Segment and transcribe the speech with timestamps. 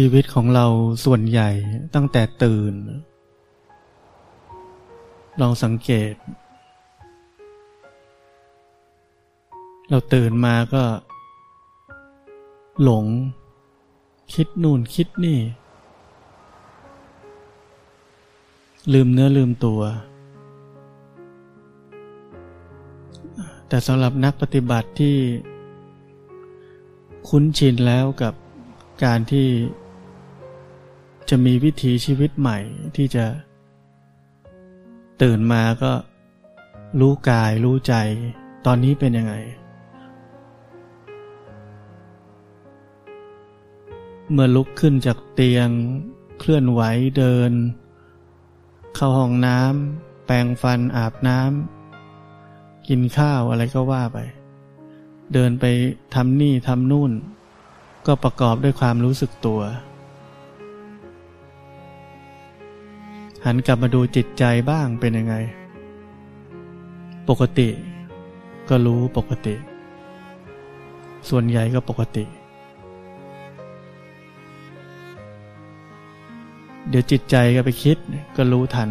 [0.00, 0.66] ชีวิตของเรา
[1.04, 1.50] ส่วนใหญ่
[1.94, 2.74] ตั้งแต่ตื่น
[5.40, 6.14] ลองสังเกต
[9.90, 10.82] เราตื่นมาก็
[12.82, 13.04] หลง
[14.34, 15.38] คิดนู่นคิดนี่
[18.92, 19.80] ลืมเนื้อลืมตัว
[23.68, 25.16] แต่สำหรับนักปฏิบัติที่
[27.28, 28.34] คุ้นชินแล้วกับ
[29.04, 29.48] การที่
[31.30, 32.58] จะมีวิถีชีวิตใหม่
[32.96, 33.24] ที่จะ
[35.22, 35.92] ตื่นมาก็
[37.00, 37.94] รู้กายรู้ใจ
[38.66, 39.34] ตอนนี้เป็นยังไง
[44.30, 45.68] เมื่อลุกขึ้นจากเตียง
[46.38, 46.80] เคลื่อนไหว
[47.18, 47.52] เดิน
[48.94, 54.18] เข้าห้องน้ำแปรงฟันอาบน้ำกินข้าวอะไรก็ว่าไป
[55.32, 55.64] เดินไป
[56.14, 57.12] ทำนี่ทำนู่น
[58.06, 59.60] ก็ประกอบด้วยความรู้สึกตัว
[63.48, 65.34] หันกลับมาดูจิตใจบ้างเป็นยังไง
[67.28, 67.68] ปกติ
[68.68, 69.54] ก็รู้ปกติ
[71.28, 72.24] ส่วนใหญ่ก็ปกติ
[76.88, 77.96] เดี๋ยวจิตใจก็ไปคิด
[78.36, 78.90] ก็รู้ทัน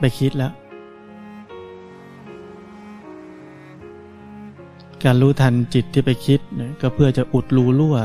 [0.00, 0.52] ไปคิดแล้ว
[5.04, 6.40] การรู้ทันจิตที่ไปคิด
[6.80, 7.96] ก็เพื่อจะอุดรูรั่ว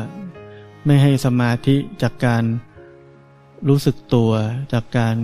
[0.86, 2.44] ไม่ให้สมาธิจากการ
[3.68, 4.32] รู้สึกตัว
[4.74, 5.16] จากการ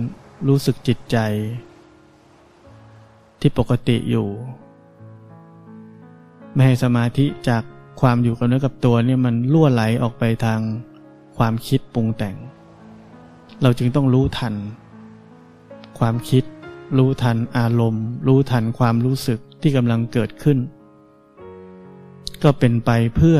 [0.48, 1.18] รู้สึกจิตใจ
[3.40, 4.28] ที่ปกติอยู่
[6.54, 7.62] ไม่ให้สมาธิจาก
[8.00, 10.60] ความอยู่กับเนื้อกับตัวเนี่ยมันล่วไหลออกไปทาง
[11.36, 12.36] ความคิดปรุงแต่ง
[13.62, 14.54] เราจึงต้องรู้ทัน
[15.98, 16.44] ความคิด
[16.98, 20.58] รู้ทันอารมณ์ รู้ทันความรู้สึกที่กำลังเกิดขึ้น
[22.42, 23.38] ก็เป็นไปเพื่อ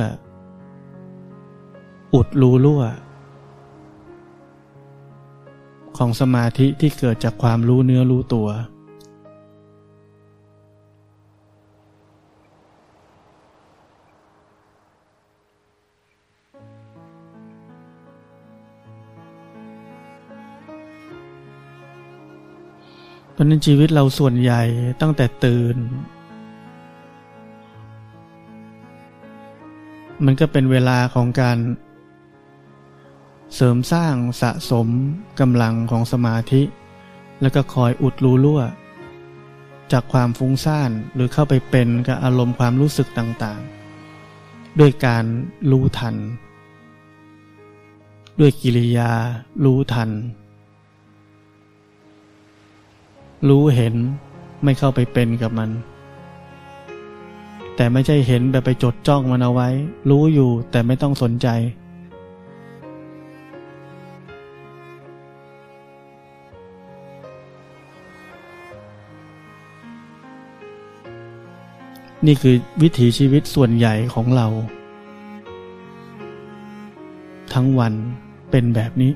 [2.15, 2.83] อุดรูรั่ว
[5.99, 8.49] ของสมาธิที่เกิดจากความรู้เนื้อรู้ตัว
[23.33, 24.63] เพราะนั้นชีวิตเราส่วนใหญ่
[25.01, 25.77] ตั้งแต่ตื่น
[30.25, 31.57] มันก็เป็นเวลาของการ
[33.59, 34.89] เสริมสร้างสะสม
[35.41, 36.63] กำลังของสมาธิ
[37.41, 38.63] แล้วก็คอยอุดรูรั่ว
[39.93, 45.25] จากความฟุ้งซ่านหรือเข้าไปเป็นกับอารมณ์ความรู้สึกต่างๆ ด้วยการ
[45.71, 46.15] รู้ทัน
[48.41, 49.11] ด้วยกิริยา
[49.65, 50.11] รู้ทัน
[53.49, 53.95] รู้เห็น
[54.65, 55.71] ไม่เข้าไปเป็นกับมัน
[57.77, 59.69] แต่ไม่ใช่เห็นแบบไปจดจ้องมันเอาไว้
[60.11, 61.49] รู้อยู่แต่ไม่ต้องสนใจ
[72.27, 74.47] นี่คือวิถีชีวิตส่วนใหญ่ของเรา
[77.53, 77.95] ทั้งวัน
[78.51, 79.13] เป็นแบบนี้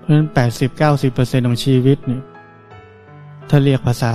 [0.00, 2.22] เพราะฉะนั้นแปดสิบเก้าสิบเปอร์เซ็นของชีวิตเนี่ย
[3.50, 4.12] ถ้าเรียกภาษา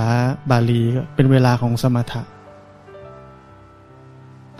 [0.50, 2.22] บาลีก็เป็นเวลาของสมถะ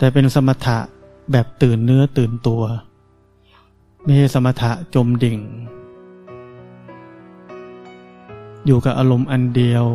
[0.01, 0.77] แต่เป็นสมถะ
[1.31, 2.63] แบบตื่นเนื้อตื่นตัว
[4.03, 5.39] ไม่ใช่สมถะจมดิ่ง
[8.65, 9.85] อยู่กับอารมณ์อันเดียว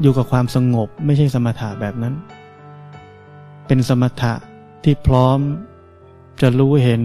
[0.00, 2.14] อยู่กับความสงบไม่ใช่สมถะแบบนั้น
[3.66, 4.32] เป็นสมถะ
[4.84, 5.38] ที่พร้อม
[6.40, 7.02] จะรู้เห็น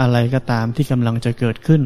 [0.00, 1.82] อะไรก็ตามที่กำลังจะเกิดขึ้น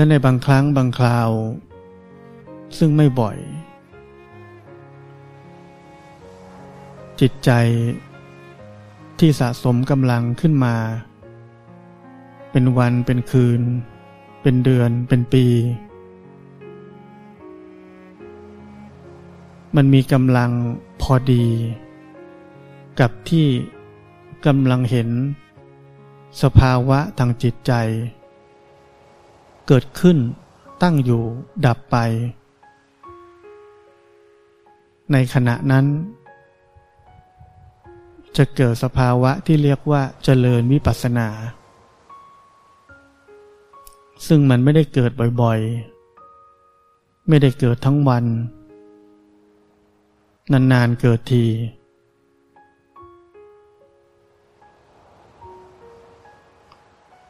[0.00, 1.30] และในบางครั้งบางคราว
[2.78, 3.38] ซึ่งไม่บ่อย
[7.20, 7.50] จิตใจ
[9.18, 10.76] ที่สะสมกำลังขึ้นมา
[12.50, 13.60] เป็นวันเป็นคืน
[14.42, 15.44] เป็นเดือนเป็นปี
[19.76, 20.50] มันมีกำลัง
[21.00, 21.46] พอดี
[23.00, 23.46] กับที่
[24.46, 25.08] กำลังเห็น
[26.42, 27.74] สภาวะทางจิตใจ
[29.66, 30.16] เกิดขึ้น
[30.82, 31.22] ตั้งอยู่
[31.66, 31.96] ดับไป
[35.12, 35.86] ในขณะนั้น
[38.36, 41.28] จะเกิดสภาวะที่เรียกว่าเจริญวิปัสสนา
[44.26, 45.10] ซึ่งมันไม่ได้เกิด
[45.40, 48.24] บ่อยๆ ไม่ได้เกิดทั้งวัน
[50.52, 51.44] นานๆเกิดที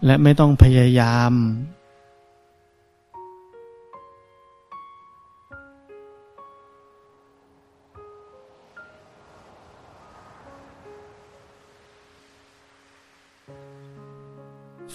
[0.06, 1.32] และไม่ต้องพยายาม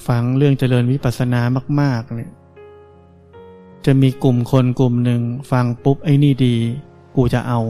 [0.07, 1.41] ฟังเรื่องเจริญวิปัสสนา
[1.81, 2.31] มาก ๆ เนี่ย
[3.85, 5.21] จะมีกลุ่มคนกลุ่มหนึ่ง
[5.51, 6.55] ฟังปุ๊บไอ้นี่ดี
[7.15, 7.61] กูจะเอา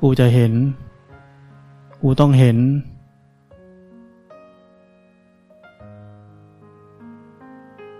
[0.00, 0.52] กูจะเห็น
[2.02, 2.58] กูต้องเห็น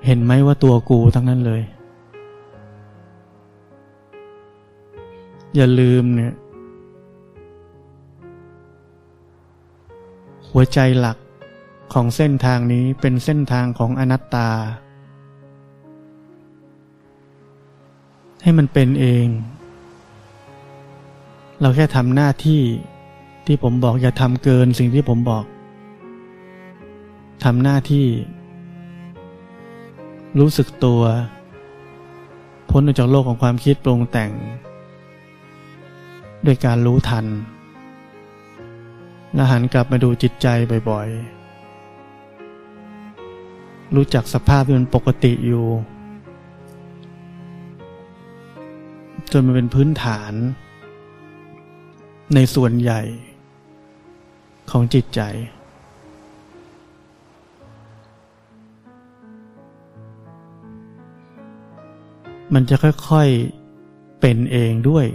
[0.07, 1.63] เห็นไหมว่าตัวกูทั้งนั้นเลย
[5.55, 6.35] อย่าลืมเนี่ย
[10.51, 11.17] หัวใจหลัก
[11.93, 14.51] ของเส้นทางนี้เป็นเส้นทางของอนัตตา
[18.43, 19.27] ให้มันเป็นเอง
[21.61, 22.63] เราแค่ทำหน้าที่
[23.47, 25.45] ที่ผมบอกอย่าทำเกินสิ่งที่ผมบอก
[27.45, 28.07] ทำหน้าที่
[30.39, 31.03] รู้สึกตัว
[32.71, 34.33] พ้นออกจากโลกของความคิดปรุงแต่ง
[36.47, 37.27] ด้วยการรู้ทัน
[39.35, 40.47] และหันกลับมาดูจิตใจ
[40.91, 41.34] บ่อยๆ
[43.97, 45.65] รู้จักสภาพที่มันปกติอยู่
[49.33, 50.33] จนมันเป็นพื้นฐาน
[52.35, 53.01] ในส่วนใหญ่
[54.71, 55.21] ของจิตใจ
[62.55, 65.07] มันจะค่อยๆเป็นเองด้วย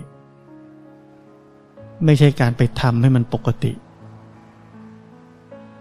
[2.06, 3.74] ไม่ใช่การไปทำให้มันปกติ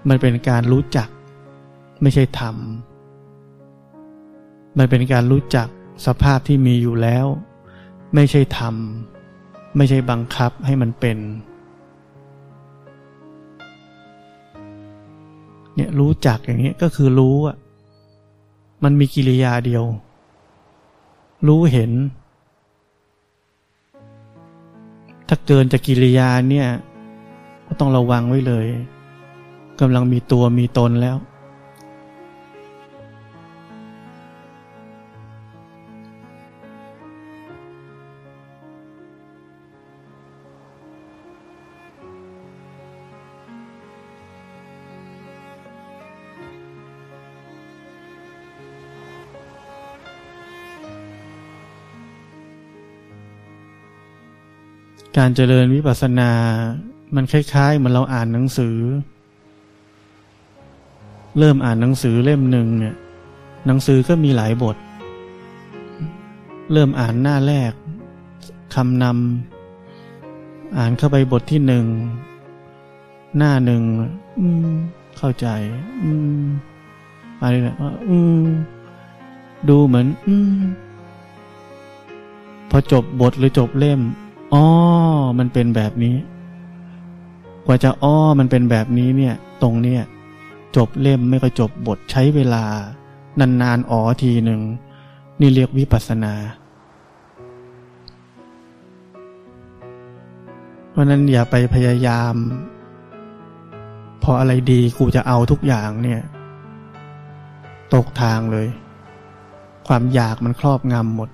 [0.09, 1.09] มันเป็นการรู้จัก
[2.03, 5.69] ไม่ใช่ทำมันเป็นการรู้จัก
[6.07, 7.27] สภาพที่มีอยู่แล้ว
[8.15, 11.19] ไม่ใช่ทำไม่ใช่บังคับให้มันเป็น
[15.75, 17.57] เนี่ยรู้จักอย่างนี้ก็คือรู้อะ
[18.85, 19.85] มันมีกิริยาเดียว
[21.47, 21.91] รู้เห็น
[25.29, 26.69] ถ้าเกินจากกิริยาเนี่ย
[27.67, 28.67] ก็ต้องระวังไว้เลย
[29.81, 31.17] กำลังมีตัวมีตนแล้ว
[55.19, 56.31] การเจริญวิปัสสนา
[57.15, 58.77] มันคล้ายๆเหมือนเราอ่านหนังสือ
[61.39, 62.97] เริ่มอ่านหนังสือเล่มหนึ่งเนี่ย
[63.67, 64.77] หนังสือก็มีหลายบท
[66.73, 67.73] เริ่มอ่านหน้าแรก
[68.75, 71.87] คำนำอ่านเข้าไปบทที่หนึ่ง
[73.37, 73.83] หน้าหนึ่ง
[74.41, 74.69] อืม
[75.19, 75.47] เข้าใจ
[76.03, 76.45] อืม
[77.41, 77.77] อะไรเนี่ย
[78.09, 78.45] อืม
[79.69, 80.59] ดูเหมือน อืม
[82.71, 84.03] พอจบบทหรือจบเล่ม
[84.55, 84.67] อ๋อ
[85.39, 86.17] มันเป็นแบบนี้
[87.67, 90.03] กว่าจะอ้อมันเป็นแบบนี้เนี่ย ตรงเนี่ย
[90.77, 92.65] จบเล่มไม่ก็จบบทใช้เวลา
[93.63, 94.61] นานๆอ๋อทีหนึ่ง
[95.41, 96.35] นี่เรียกวิปัสสนา
[100.91, 102.35] เพราะนั้นอย่าไปพยายาม
[104.23, 106.21] พออะไรดีกูจะเอาทุกอย่างเนี่ย
[107.95, 108.69] ตกทางเลย
[109.87, 111.31] ความอยากมันครอบงำหมด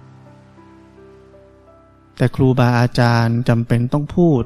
[2.16, 4.42] แต่ครูบาอาจารย์จำเป็นต้องพูด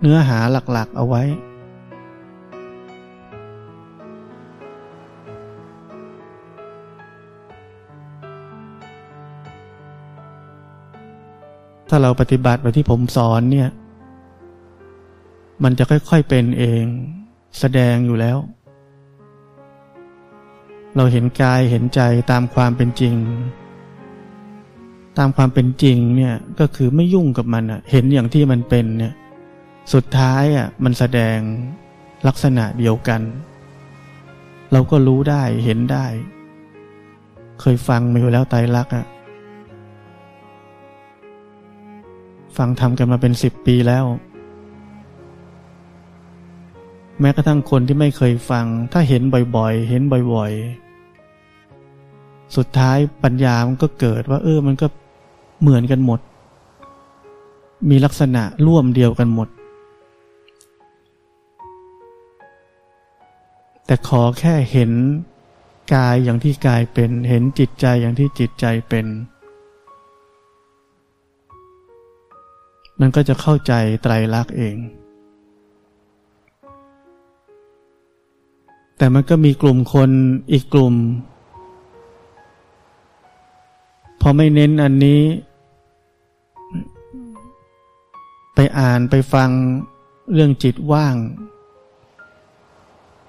[0.00, 0.38] เนื้อหา
[0.72, 1.22] หลักๆเอาไว้
[11.88, 13.68] ถ้าเราปฏิบัติแบบที่ผมสอนเนี่ย
[15.62, 16.84] มันจะค่อยๆเป็นเอง
[17.58, 18.38] แสดงอยู่แล้ว
[20.96, 22.00] เราเห็นกายเห็นใจ
[22.30, 23.14] ตามความเป็นจริง
[25.18, 29.14] ตามความเป็นจริงเนี่ยก็คือไม่ยุ่งกับมันอะเห็นอย่างที่มันเป็นเนี่ย
[29.92, 31.38] สุดท้ายอะมันแสดง
[32.26, 33.20] ลักษณะเดียวกัน
[34.72, 36.06] เราก็รู้ได้เห็นได้
[37.60, 39.06] เคยฟังมาอยู่แล้วไตรลักษณ์อะ
[42.56, 44.04] ฟังทำกันมาเป็นสิบปีแล้ว
[47.20, 49.22] แม้กระทั่งคนที่ไม่เคยฟัง ถ้าเห็น
[49.56, 54.86] บ่อยๆ เห็นบ่อยๆ สุดท้ายปัญญามันก็เกิดว่า เออมันก็
[55.60, 56.20] เหมือนกันหมด
[57.90, 59.48] มีลักษณะร่วมเดียวกันหมด
[63.86, 64.90] แต่ขอแค่เห็น
[65.94, 69.06] กายอย่างที่กายเป็น เห็นจิตใจอย่างที่จิตใจเป็น
[73.00, 73.72] มันก็จะเข้าใจ
[74.02, 74.76] ไตรลักษณ์เอง
[78.98, 80.10] แต่มันก็มีกลุ่มคน
[80.52, 80.94] อีกกลุ่ม
[84.20, 85.22] พอไม่เน้นอันนี้
[88.54, 89.50] ไปอ่านไปฟัง
[90.32, 91.14] เรื่องจิตว่าง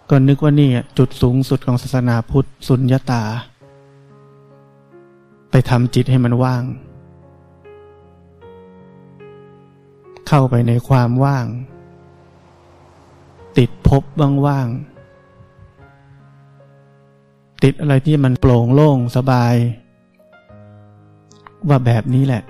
[0.10, 3.24] ก็นึกว่านี่จุดสูงสุดของศาสนาพุทธสุญญาตา
[5.52, 6.64] ไปทำจิตให้มันว่าง
[10.28, 11.46] เข้าไปในความว่าง
[13.58, 14.04] ติดพบ
[14.48, 19.56] ว่างๆติดอะไรที่มันโปร่งโล่งสบาย
[21.68, 22.44] ว่าแบบนี้แหละ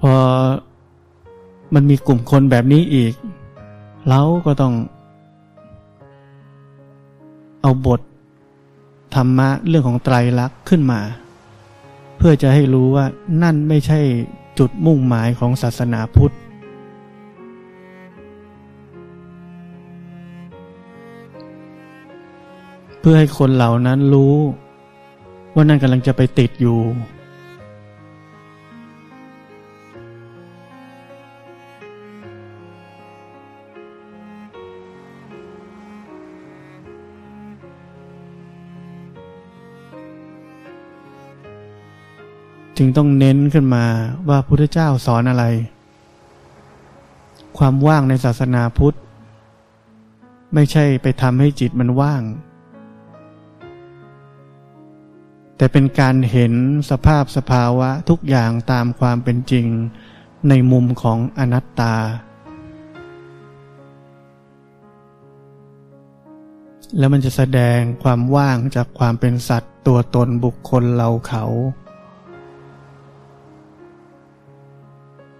[0.00, 0.14] พอ
[1.74, 3.12] มันมีกลุ่มคนแบบนี้อีก
[4.08, 4.74] เราก็ต้อง
[7.62, 8.00] เอาบท
[9.14, 11.00] ธรรมะเรื่องของไตรลักษณ์ขึ้นมา
[12.16, 13.04] เพื่อจะให้รู้ว่า
[13.42, 14.00] นั่นไม่ใช่
[14.58, 16.34] จุดมุ่งหมายของศาสนาพุทธ
[23.06, 24.34] พื่อให้คนเหล่านั้นรู้
[25.54, 26.78] ว่านั่นกำลังจะไปติดอยู่
[42.76, 43.84] จึงต้องเน้นขึ้นมา
[44.28, 45.44] ว่าพุทธเจ้าสอนอะไร
[47.58, 48.96] ความว่างในศาสนาพุทธ
[50.54, 52.22] ไม่ใช่ไปทำให้จิตมันว่าง
[55.56, 56.54] แต่เป็นการเห็น
[56.90, 59.66] สภาพสภาวะทุกอย่างตามความเป็นจริง
[60.48, 61.94] ในมุมของอนัตตา
[66.98, 71.44] แล้วมันจะแสดงความว่างจากความเป็นสัตว์ตัวตนบุคคลเราเขา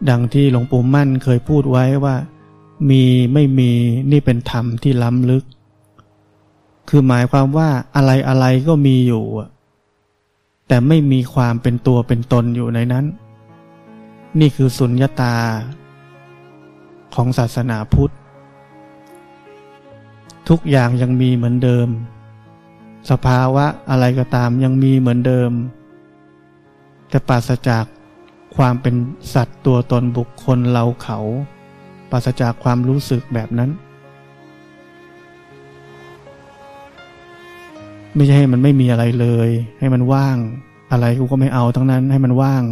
[0.08, 2.16] ดังที่หลวงปู่มั่นเคยพูดไว้ว่า
[2.90, 3.02] มี
[3.32, 3.70] ไม่มี
[4.12, 5.44] นี่เป็นธรรมที่ล้ำลึก
[6.88, 9.24] คือหมายความว่าอะไรอะไรก็มีอยู่
[10.68, 13.04] แต่ไม่มีความเป็นตัวเป็นตนอยู่ในนั้น
[14.40, 15.34] นี่คือสุญญาตา
[17.14, 18.14] ของศาสนาพุทธ
[20.48, 21.88] ทุกอย่างยังมีเหมือนเดิม
[23.10, 25.50] สภาวะอะไรก็ตามยังมีเหมือนเดิม
[27.08, 27.84] แต่ปราศจาก
[28.56, 28.94] ความเป็น
[29.34, 31.18] สัตว์ตัวตนบุคคลเราเขา
[32.10, 33.70] ปราศจากความรู้สึกแบบนั้น
[38.16, 40.36] ไม่ใช่ให้มันไม่มีอะไรเลย ให้มันว่าง
[40.92, 42.64] อะไรกูก็ไม่เอาทั้งนั้นให้มันว่าง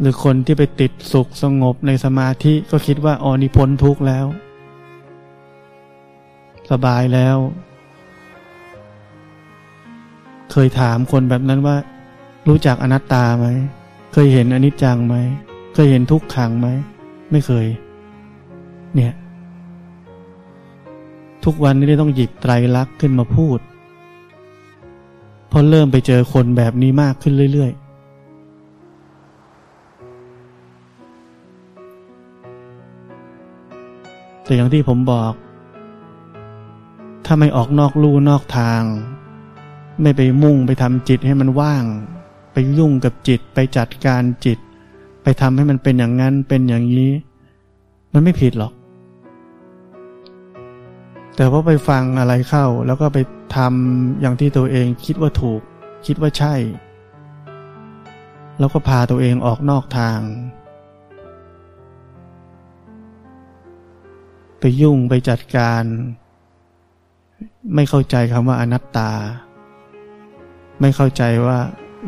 [0.00, 4.26] หรือคนที่ไปติดสุขสงบในสมาธิก็คิดว่าอ๋อนี่พ้นทุกข์แล้ว
[6.70, 7.36] สบายแล้ว
[10.52, 11.76] เคยถามคนแบบนั้นว่า
[12.48, 13.46] รู้จักอนัตตาไหม
[14.12, 15.16] เคยเห็นอนิจจังไหม
[15.74, 16.68] เคยเห็นทุกขังไหม
[17.30, 17.66] ไม่เคย
[18.94, 19.14] เนี่ย
[21.44, 23.58] ทุกวันนี้ต้องหยิบไตรลักษณ์ขึ้นมาพูด
[25.48, 27.84] เพราะเริ่มไปเจอคนแบบนี้มากขึ้นเรื่อยๆ
[34.44, 35.32] แต่อย่างที่ผมบอก
[37.24, 38.82] ถ้าไม่ออกนอกลู่นอกทาง
[40.02, 41.84] ไม่ไปมุ่งไปทำจิตให้มันว่าง
[42.54, 44.58] ไปยุ่งกับจิตไปจัดการจิต
[45.22, 47.10] ไปทำให้มันเป็นอย่างนั้นเป็นอย่างนี้
[48.12, 48.72] มันไม่ผิดหรอก
[51.36, 53.18] แต่ว่าไปฟังอะไรเข้า แล้วก็ไป
[53.56, 55.60] ทำอย่างที่ตัวเองคิดว่าถูก
[56.06, 56.54] คิดว่าใช่
[58.58, 60.20] แล้วก็พาตัวเองออกนอกทาง
[64.60, 65.82] ไปยุ่งไปจัดการ
[67.74, 69.10] ไม่เข้าใจคำว่าอนัตตา
[70.80, 71.58] ไม่เข้าใจว่า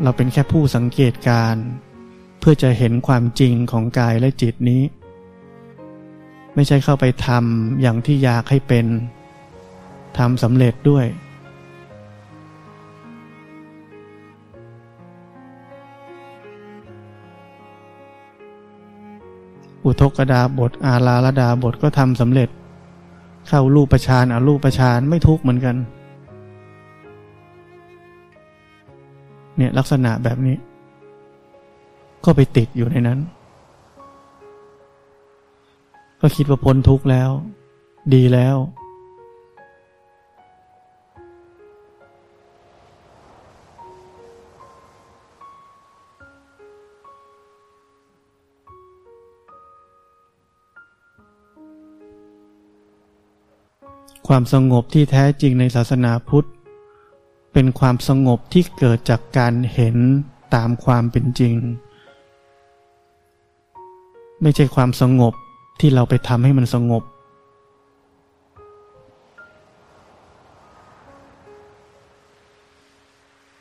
[0.03, 1.55] เราเป็นแค่ผู้สังเกตการ
[2.39, 4.81] เพื่อจะเห็นความจริงของกายและจิตนี้
[6.55, 8.85] ไม่ใช่เข้าไปทำอย่างที่อยากให้เป็น
[10.17, 11.05] ทำสำเร็จด้วย
[19.85, 22.49] อุทกดาบทอาลาลดาบทก็ทำสำเร็จ
[23.47, 25.75] เข้ารูปประชานอารูปประชานไม่ทุกเหมือนกัน
[29.57, 30.55] เนี่ยลักษณะแบบนี้
[32.25, 33.19] ก็ไปติดอยู่ในนั้น
[36.21, 37.29] ก็คิดว่าพ้นทุกข์แล้ว
[38.13, 38.57] ดีแล้ว
[54.27, 56.47] ความสงบที่แท้จริงในศาสนาพุทธ
[57.59, 59.95] เป็นความสงบที่เกิดจากการเห็น
[60.55, 61.55] ตามความเป็นจริง
[64.41, 65.33] ไม่ใช่ความสงบ
[65.79, 67.03] ที่เราไปทำให้มันสงบ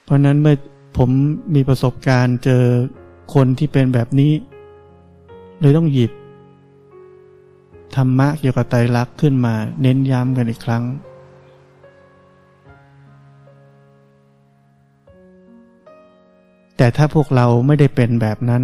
[0.05, 0.57] เพราะนั้นเมื่อ
[0.99, 1.11] ผม
[1.55, 2.63] มีประสบการณ์เจอ
[3.35, 4.33] คนที่เป็นแบบนี้
[5.61, 6.13] เลยต้องหยิบ
[7.95, 10.85] ธรรมะเกี่ยวกับไตรลักษณ์ขึ้นมาเน้นย้ำกันอีกครั้ง
[16.77, 18.63] แต่ถ้าพวกเราไม่ได้เป็นแบบนั้น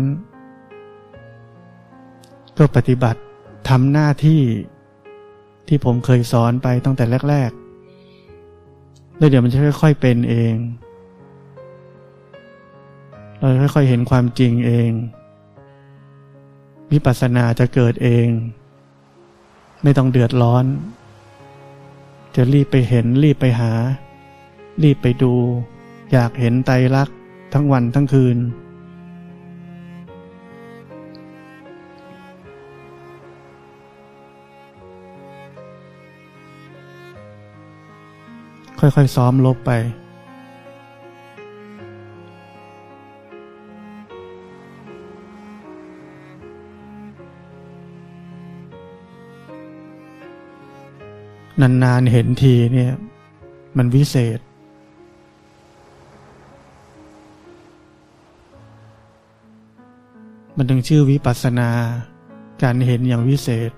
[2.59, 3.21] ก็ปฏิบัติ
[3.69, 4.43] ทำหน้าที่
[5.69, 10.55] ที่ผมเคยสอนไปตั้งแต่แรกๆแล้วเดี๋ยวมันจะค่อยๆเป็นเอง
[13.39, 14.91] เราค่อยๆเห็นความจริงเอง
[16.93, 18.29] วิปัสสนาจะเกิดเอง
[19.83, 20.65] ไม่ต้องเดือดร้อน
[22.37, 23.73] จะรีบไปเห็นรีบไปหา
[24.83, 25.35] รีบไปดู
[26.13, 27.15] อยากเห็นไตรลักษณ
[27.53, 28.39] ทั้งวันทั้งคืน
[38.79, 39.73] ค่อยๆซ้อมลบไป
[51.61, 52.93] นานๆเห็นทีเนี่ย
[53.77, 54.41] มันวิเศษ
[60.57, 61.71] มันถึงชื่อวิปัสสนา
[62.63, 63.71] การเห็นอย่างวิเศษ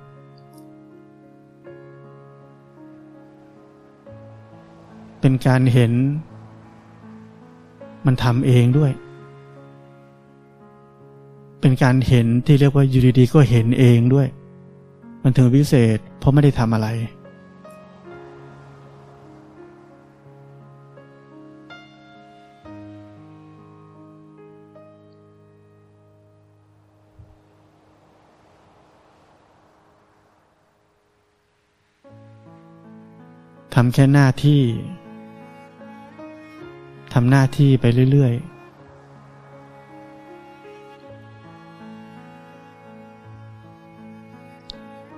[5.21, 5.93] เป็นการเห็น
[8.07, 8.93] มันทำเองด้วย
[11.61, 14.29] เป็นการเห็นที่เรียกว่าอยู่ดีๆก็เห็นเองด้วย
[15.23, 16.89] มันถึงวิเศษ เพราะไม่ได้ทำอะไร
[33.75, 34.63] ทำแค่หน้าที่
[37.13, 38.55] ทำหน้าที่ไปเรื่อย ๆ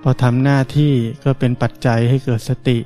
[0.01, 0.93] พอทำหน้าที่
[1.23, 2.77] ก็เป็นปัจจัยให้เกิดสติ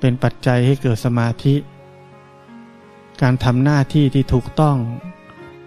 [0.00, 1.54] เป็นปัจจัยให้เกิดสมาธิ
[3.22, 4.76] การทำหน้าที่ที่ถูกต้อง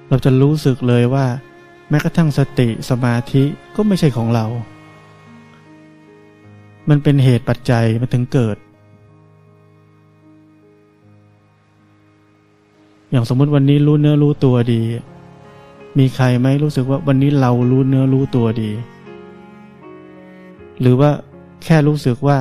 [0.07, 1.27] เราจะรู้สึกเลยว่า
[1.89, 3.43] แม้กระทั่งสติสมาธิ
[3.75, 4.45] ก็ไม่ใช่ของเรา
[6.89, 8.57] มันเป็นเหตุปัจจัยมาถึงเกิด
[13.11, 14.81] อย่างสมมติวันนี้รู้เนื้อรู้ตัวดี
[15.97, 18.71] มีใครไหมรู้สึกว่าวันนี้เรารู้เนื้อรู้ตัวดี
[20.81, 21.11] หรือว่า
[21.63, 22.37] แค่รู้สึกว่า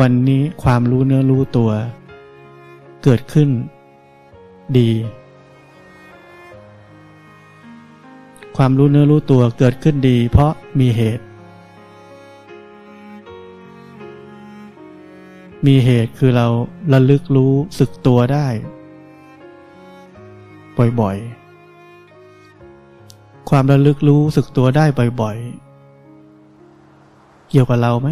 [0.00, 1.70] วันนี้ความรู้เนื้อรู้ตัว
[3.04, 3.48] เกิดขึ้น
[4.78, 4.90] ดี
[8.56, 11.24] ความรู้เนื้อรู้ตัวเกิดขึ้นดี เพราะมีเหตุ
[15.66, 16.46] มีเหตุคือเรา
[16.92, 18.46] ระลึกรู้สึกตัวได้
[21.00, 24.84] บ่อยๆ ความระลึกรู้สึกตัวได้
[25.20, 28.08] บ่อยๆ เกี่ยวกับเราไหม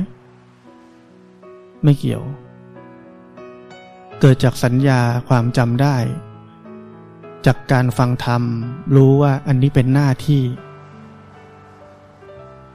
[1.83, 2.23] ไม่เกี่ยว
[4.21, 5.97] เกิดจากสัญญาความจำได้
[7.47, 8.43] จากการฟังธรรม
[8.97, 10.43] รู้ว่าอันนี้เป็นหน้าที่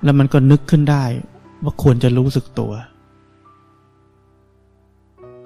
[0.03, 1.05] แล้วมันก็นึกขึ้นได้
[1.63, 2.73] ว่าควรจะรู้สึกตัว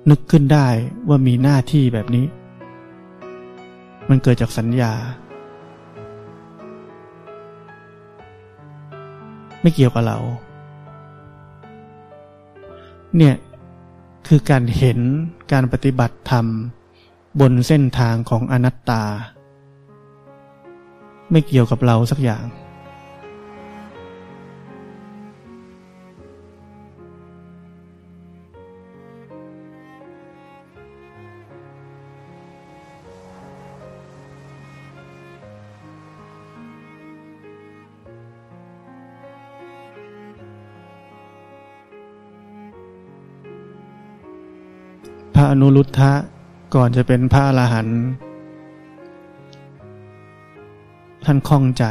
[0.09, 0.67] นึกขึ้นได้
[1.07, 2.25] ว่ามีหน้าที่แบบนี้
[4.09, 4.93] มันเกิดจากสัญญา
[9.61, 10.19] ไม่เกี่ยวกับเรา
[13.17, 13.35] เนี่ย
[14.27, 14.99] คือการเห็น
[15.51, 16.45] การปฏิบัติธรรม
[17.39, 19.03] บนเส้นทางของอนัตตา
[21.31, 22.45] ไม่เกี่ยวกับเราสักอย่าง
[45.41, 46.11] ระอนุรุทธะ
[46.75, 48.01] ก่อนจะเป็นพระอรหันต์
[51.25, 51.85] ท่านคล่องใจ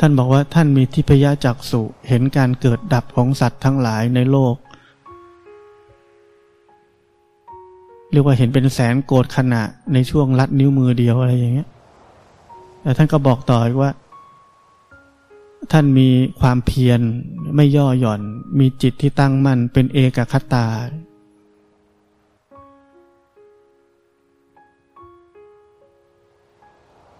[0.00, 4.54] ท่านบอกว่าท่านมีทิพยจักสุเห็นการเกิดดับของสัตว์ทั้งหลายในโลก
[8.12, 11.68] เรียกว่าเห็นเป็นแสนโกดขณะในช่วงลัดนิ้วมือเดียวอะไรอย่างเงี้ย
[12.82, 13.90] แต่ท่านก็บอกต่ออีกว่า
[15.74, 16.08] ท่านมี
[16.40, 17.00] ความเพียร
[17.54, 18.20] ไม่ย่อหย่อน
[18.58, 20.66] มีจิตที่ตั้งมั่นเป็นเอกคตา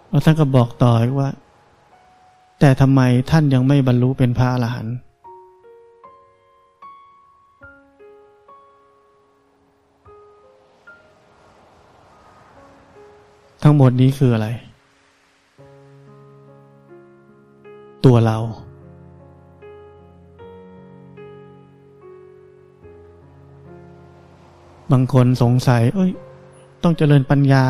[0.09, 1.29] แล้วท่านก็บอกต่อว่า
[2.61, 4.97] แต่ทำไมท่านยังไม่บรรลุเป็นพระอรหันต์
[13.63, 14.49] ทั้งหมดนี้คืออะไร
[18.05, 18.39] ตัวเรา
[24.93, 26.11] บางคนสงสัย เอ้ย
[26.83, 27.65] ต้องเจริญปัญญา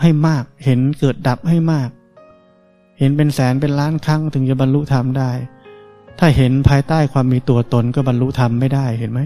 [0.00, 1.90] ให้มาก เห็นเกิดดับให้มาก
[2.98, 5.30] เห็นเป็นแสนเป็นล้านครั้งถึงจะบรรลุธรรมได้
[6.18, 9.20] ถ้าเห็นภายใต้ความมีตัวตนก็บรรลุธรรมไม่ได้เห็นไหม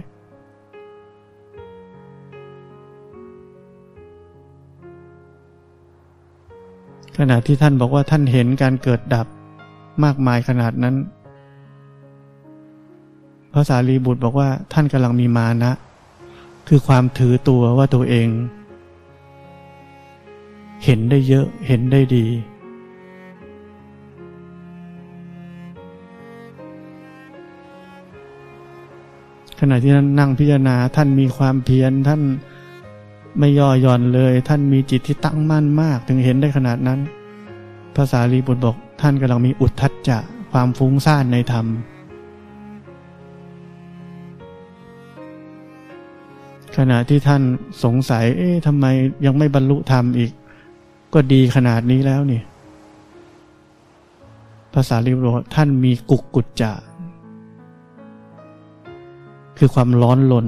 [7.18, 9.26] ขณะที่ท่านบอกว่าท่านเห็นการเกิดดับ
[10.04, 10.94] มากมายขนาดนั้น
[13.52, 15.72] พระสารีบุตรบอกว่าท่านกำลังมีมานะ
[16.68, 18.28] คือความถือตัวว่าตัวเอง
[20.84, 22.26] เห็นได้เยอะเห็นได้ดี
[29.60, 32.22] ขณะที่ท่านนั่งพิจารณาท่านมีความเพียรท่าน
[33.38, 37.00] ไม่ย่อหย่อนเลย ท่านมีจิตที่ตั้งมั่นมาก ถึงเห็นได้ขนาดนั้น
[37.96, 40.18] ภาษาลีบุตรบอก ท่านกำลังมีอุทธัจจะ
[40.52, 41.66] ความฟุ้งซ่านในธรรม
[46.76, 47.42] ขณะที่ท่าน
[47.84, 48.86] สงสัย เอ๊ะทำไม
[49.26, 50.32] ยังไม่บรรลุธรรมอีก
[51.14, 52.40] ก็ดีขนาดนี้แล้วนี่
[54.74, 56.72] ภาษาลีบุตรท่านมีกุกกุจจะ
[59.58, 60.46] คือความร้อนลน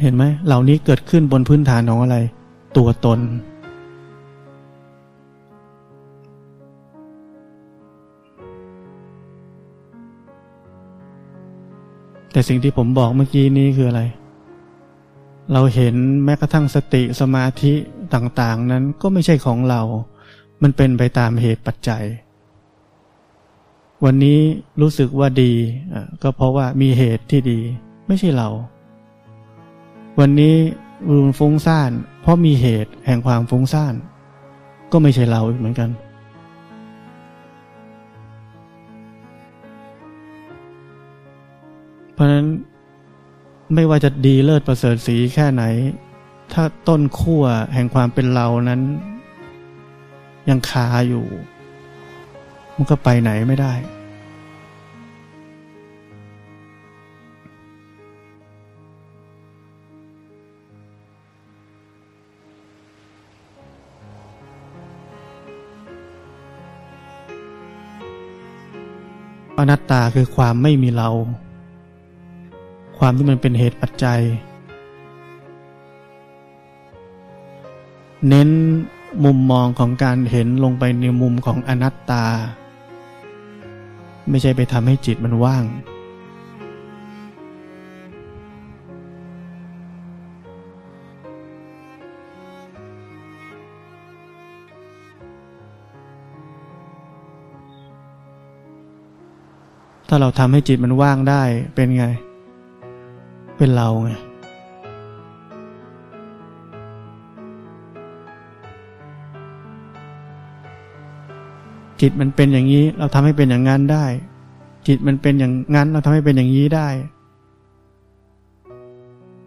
[0.00, 2.16] เห็นไหมเหล่านี้เกิดขึ้นบนพื้นฐานของอะไร
[2.76, 3.20] ตัวตน
[12.32, 14.02] แต่สิ่งที่ผมบอกเมื่อกี้นี้คืออะไร
[15.52, 17.72] เราเห็นแม้กระทั่งสติสมาธิ
[18.14, 19.80] ต่างๆ นั้นก็ไม่ใช่ของเรา
[20.62, 22.04] มันเป็นไปตามเหตุปัจจัย
[24.04, 24.38] วันนี้
[24.80, 25.52] รู้สึกว่าดี
[26.22, 27.60] ก็เพราะว่ามีเหตุที่ดี
[28.06, 28.48] ไม่ใช่เรา
[30.20, 30.54] วันนี้
[31.10, 31.90] รุนฟุ้งซ่าน
[32.22, 33.94] เพราะมีเหตุแห่งความฟุ้งซ่าน
[34.92, 35.90] ก็ไม่ใช่เราอีกเหมือนกัน
[42.18, 42.46] เพราะฉะนั้น
[43.74, 45.64] ไม่ว่าจะดีเลิศประเสริฐสีแค่ไหน
[46.52, 48.80] ถ้าต้นขั้วแห่งความเป็นเรานั้น
[50.48, 51.26] ยังคาอยู่
[52.74, 53.72] มันก็ไปไหนไม่ได้
[69.58, 71.10] อนัตตาคือความไม่มีเรา
[72.98, 74.20] ความที่มันเป็นเหตุปัจจัย
[78.28, 78.48] เน้น
[79.24, 82.24] มุมมองของการเห็นลงไปในมุมของอนัตตา
[84.30, 85.64] ไม่ใช่ไปทำให้จิตมันว่าง
[100.08, 101.42] ถ้าเราทำให้จิตมันว่างได้
[101.74, 102.06] เป็นไง
[103.58, 104.10] เป็นเราไง
[112.00, 114.04] จิตมันเป็นอย่างนี้ เราทำให้เป็นอย่างนั้นได้
[114.86, 116.88] จิตมันเป็นอย่างนั้น เราทำให้เป็นอย่างนี้ได้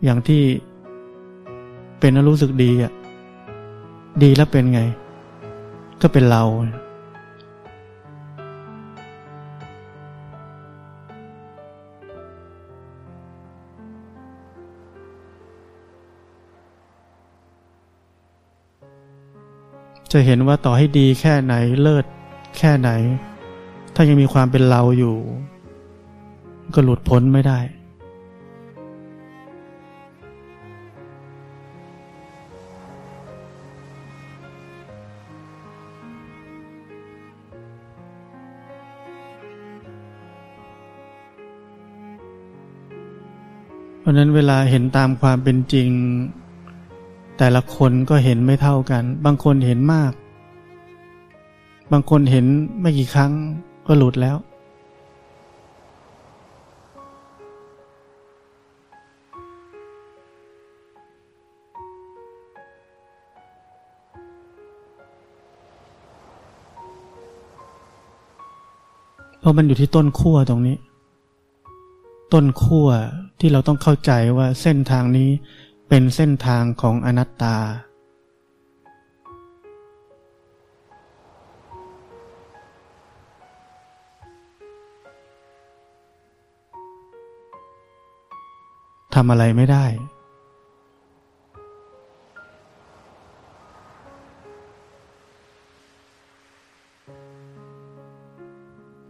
[0.04, 0.44] อย่างที่
[2.00, 2.92] เป็นแล้วรู้สึกดีอะ
[4.24, 4.82] ดีแล้วเป็นไง
[6.02, 6.44] ก็เป็นเรา
[20.12, 22.06] จะเห็นว่าต่อให้ดีแค่ไหนเลิศ
[22.58, 22.90] แค่ไหน
[23.96, 25.16] ถ้ายังมีความเป็นเราอยู่
[26.74, 27.60] ก็หลุดพ้นไม่ได้
[44.00, 45.90] เพราะนั้นเวลาเห็นตามความเป็นจริง
[47.44, 50.14] แต่ละคนก็เห็นไม่เท่ากัน บางคนเห็นมาก
[51.92, 52.46] บางคนเห็น
[52.82, 53.32] ไม่กี่ครั้ง
[53.88, 54.38] ก็หลุดแล้ว
[69.40, 70.78] เพราะมันอยู่ที่ต้นขั้วตรงนี้
[72.34, 72.88] ต้นขั้ว
[73.40, 75.30] ที่เราต้องเข้าใจว่าเส้นทางนี้
[75.94, 77.58] เป็นเส้นทางของอนัตตา
[89.16, 89.86] ทำอะไรไม่ได้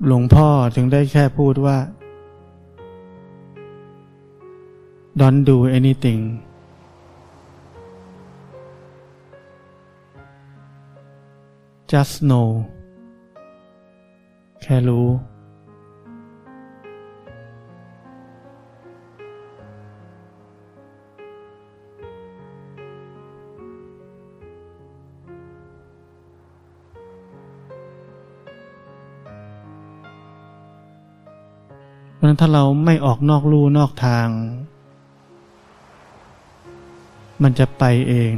[0.06, 1.78] หลวงพ่อถึงได้แค่พูดว่า
[5.20, 6.22] don't do anything
[11.92, 12.50] just know
[14.62, 15.08] แค่รู้
[32.16, 34.28] เพราะนั้นถ้าเราไม่ออกนอกลู่นอกทาง
[37.44, 38.34] มันจะไปเอง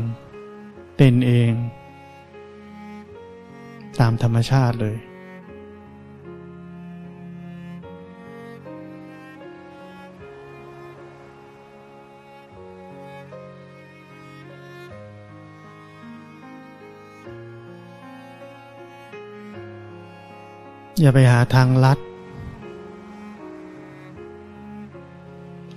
[0.98, 1.52] เป็นเอง
[4.00, 4.98] ตามธรรมชาติเลย
[21.02, 22.00] อย่าไปหาทางลัด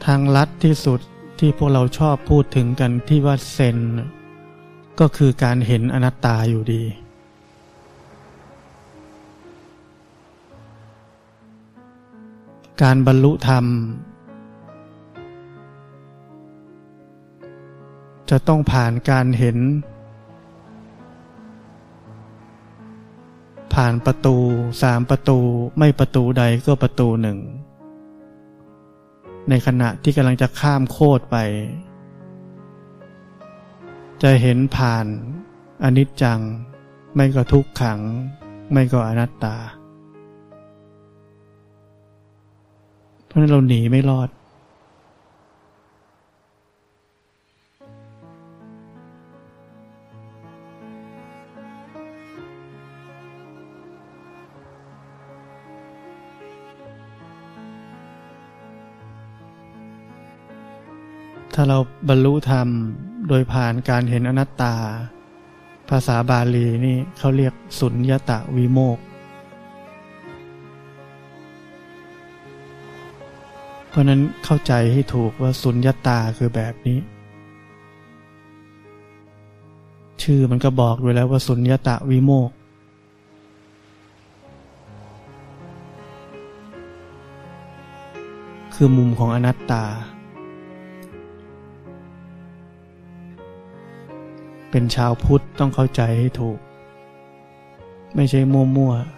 [0.05, 1.00] ทางลัดที่สุด
[1.38, 3.79] ที่พวกเราชอบพูดถึงกันที่ว่าเซน
[5.00, 6.83] ก็คือการเห็นอนัตตาอยู่ดี
[12.84, 13.64] การบรรลุธรรม
[18.30, 19.58] จะต้องผ่านการเห็น
[23.74, 24.36] ผ่านประตู
[24.82, 25.38] สามประตู
[25.78, 27.38] ไม่ประตูใดก็ประตูหนึ่ง
[29.48, 31.36] ในขณะที่กำลังจะข้ามโคตรไป
[34.22, 35.06] จะเห็นผ่าน
[35.84, 36.40] อนิจจัง
[37.14, 38.00] ไม่ก็ทุกขัง
[38.72, 39.56] ไม่ก็อนัตตา
[43.37, 44.29] ราะนั้นเราหนีไม่รอด
[61.55, 62.68] ถ้าเราบรรลุธรรม
[63.29, 64.75] โดยผ่านการเห็นอนัตตา
[65.90, 76.98] ภาษาบาลีนี่เขาเรียกสุญญตะวิโมกเราะนั้นเข้าใจให้ถูกว่าสุญญตาคือแบบนี้
[80.22, 82.50] ชื่อมันก็บอกด้วยแล้วว่าสุญญตะวิโมก
[88.74, 89.85] คือมุมของอนัตตา
[94.70, 96.59] เป็นชาวพุทธต้องเข้าใจให้ถูก
[98.14, 99.15] ไม่ใช่มั่วๆ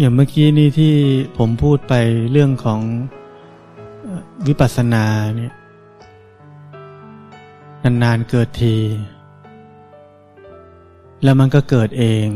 [0.00, 0.94] อย่างเมื่อกี้นี้ที่
[1.38, 1.94] ผมพูดไป
[2.32, 2.80] เรื่องของ
[4.46, 5.04] วิปัสสนา
[5.36, 5.54] เนี่ย
[8.02, 8.76] นานๆเกิดที
[11.22, 12.28] แล้วมันก็เกิดเอง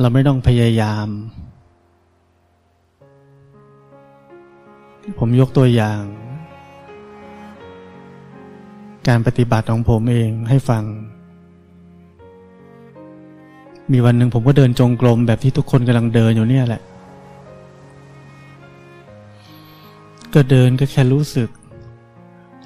[0.00, 1.08] เราไม่ต้องพยายาม
[5.18, 6.02] ผมยกตัวอย่าง
[9.08, 10.84] การปฏิบัติของผมเองให้ฟัง
[13.92, 16.82] มีวันหนึ่งผมก็เดินจงกรมแบบที่ทุกคนกำลังเดินอยู่เนี่ยแหละ
[20.34, 21.48] ก็เดินก็แค่รู้สึก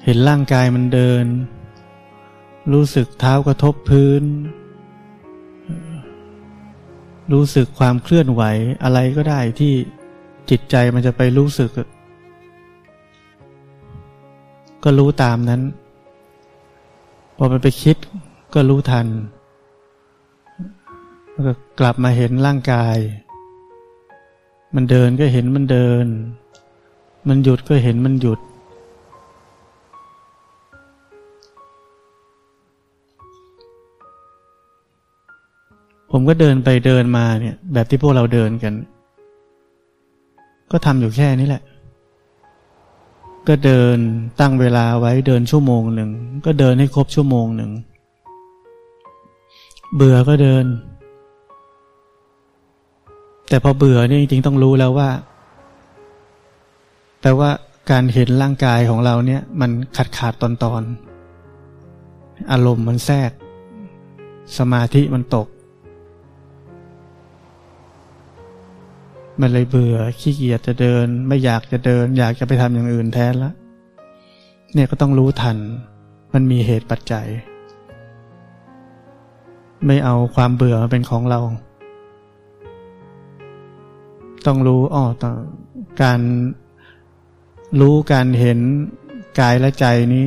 [0.03, 1.25] เห็นร่างกายมันเดิน
[2.73, 4.23] รู้สึกเท้ากระทบพื้น
[7.33, 8.43] รู้สึกความเคลื่อนไหว
[8.83, 9.73] อะไรก็ได้ที่
[10.49, 11.69] จิตใจมันจะไปรู้สึก
[14.83, 15.61] ก็รู้ตามนั้น
[17.37, 17.97] พอมันไปคิด
[18.53, 19.07] ก็รู้ทัน
[21.37, 22.97] แล้วก็กลับมาเห็นร่างกาย
[24.75, 26.05] มันเดินก็เห็นมันเดิน
[27.27, 28.39] มมันหยุดก็เห็นมันหยุด
[36.11, 38.73] ผมก็เดินไปเดินมาเนี่ย แบบที่พวกเราเดินกัน
[40.71, 41.63] ก็ทำอยู่แค่นี้แหละ
[43.47, 43.97] ก็เดิน
[44.39, 46.09] ตั้งเวลาไว้เดินชั่วโมงหนึ่ง
[46.45, 47.71] ก็เดินให้ครบชั่วโมงหนึ่ง
[49.95, 50.65] เบื่อก็เดิน
[53.49, 55.09] แต่พอเบื่อนี่จริงๆต้องรู้แล้วว่า
[57.21, 57.49] แปลว่า
[57.91, 60.81] การเห็นร่างกายของเราเนี่ย มันขาดขาดตอนตอน
[62.51, 63.31] อารมณ์มันแทรก
[64.57, 65.47] สมาธิมันตก
[69.41, 73.51] มันเลยเบื่อขี้เกียจจะเดิน ไม่อยากจะเดิน อยากจะไปทำอย่างอื่นแทนละ
[74.73, 75.57] เนี่ยก็ต้องรู้ทัน
[76.33, 77.27] มันมีเหตุปัจจัย
[79.85, 81.39] ไม่เอาความเบื่อมาเป็นของเรา
[84.45, 85.31] ต้องรู้อ๋อต่อ
[86.03, 86.19] การ
[87.79, 88.59] รู้การเห็น
[89.39, 90.25] กายและใจนี้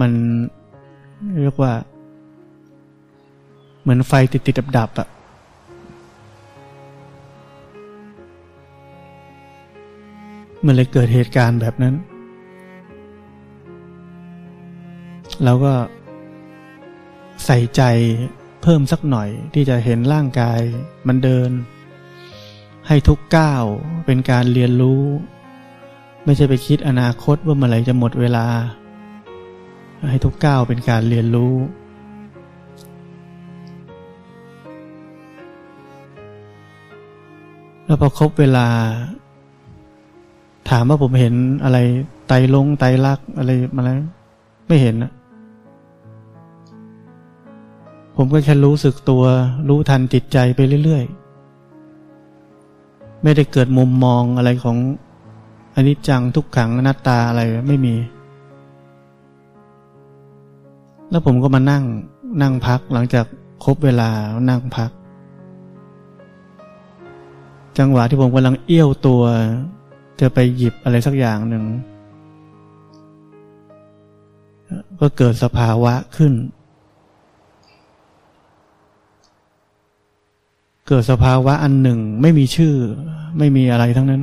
[0.00, 0.12] มัน
[1.40, 1.72] เรียกว่า
[3.80, 5.08] เหมือนไฟติดติดดับดับอะ
[10.66, 11.94] มันเลยเกิดเหตุการณ์แบบนั้น
[15.44, 15.74] เราก็
[17.46, 17.82] ใส่ใจ
[18.62, 20.60] เพิ่มสักหน่อยที่จะเห็นร่างกาย
[21.08, 21.50] มันเดิน
[22.90, 23.64] ให้ทุกก้าว
[24.06, 25.02] เป็นการเรียนรู้
[26.24, 28.46] ไม่ใช่ไปคิดอนาคตว่าเมื่อไหร่จะหมดเวลา
[30.10, 31.54] ให้ทุกก้าวเป็นการเรียนรู้
[37.84, 38.66] แล้วพอครบเวลา
[40.70, 41.78] ถามว่าผมเห็นอะไร
[42.28, 44.00] ไตลงไตลักอะไรมาแล้ว
[44.66, 45.12] ไม่เห็นนะ
[48.16, 49.24] ผมก็แค่รู้สึกตัว
[49.68, 51.27] รู้ทันจิตใจไปเรื่อยๆ
[53.22, 54.76] ไม่ได้เกิดมุมมองอะไรของ
[55.74, 57.94] อนนี้จังทุกขังหน้าตาอะไรไม่มี
[61.10, 61.84] แล้วผมก็มานั่ง
[62.42, 63.26] นั่งพักหลังจาก
[63.64, 64.10] ครบเวลา
[64.50, 64.90] นั่งพัก
[67.78, 69.22] จังหวะที่ผมกำลังเอี้ยวตัว
[70.20, 71.64] จะไปหยิบอะไรสักอย่างหนึ่ง
[75.00, 76.32] ก็เกิดสภาวะขึ้น
[80.88, 82.74] เกิดสภาวะอันหนึ่งไม่มีชื่อ
[83.38, 84.22] ไม่มีอะไรทั้งนั้น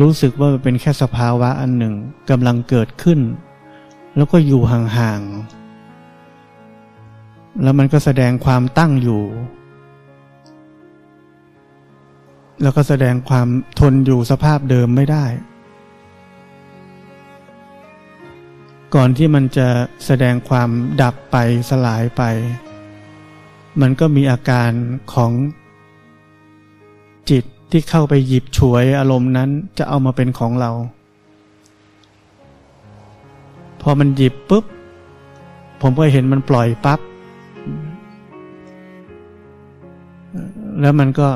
[0.00, 1.94] รู้สึกว่าเป็นแค่สภาวะอันหนึ่ง
[2.30, 3.20] กำลังเกิดขึ้น
[4.16, 9.22] แล้วก็อยู่ห่างๆแล้วมันก็แสดงความตั้งอยู่
[12.62, 13.48] แล้วก็แสดงความ
[13.80, 15.24] ทนอยู่สภาพเดิมไม่ได้
[18.94, 19.68] ก่อนที่มันจะ
[20.06, 20.70] แสดงความ
[21.02, 21.36] ดับไป
[21.70, 22.22] สลายไป
[23.80, 24.70] มันก็มีอาการ
[25.12, 25.32] ของ
[27.30, 30.70] จิตที่เข้าไปหยิบฉวยอารมณ์นั้นจะเอามาเป็นของเรา
[33.80, 34.64] พอมันหยิบปุ๊บ
[35.80, 37.00] ผมก็เห็นมันปล่อยปับ๊บ
[40.80, 41.28] แล้วมันก็